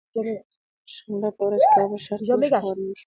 [0.13, 0.15] د
[0.93, 2.93] شنبه به ورځ کابل ښار کې ښه واوره وشوه